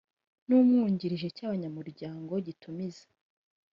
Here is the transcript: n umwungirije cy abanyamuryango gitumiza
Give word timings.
n 0.47 0.49
umwungirije 0.59 1.27
cy 1.35 1.43
abanyamuryango 1.45 2.33
gitumiza 2.45 3.05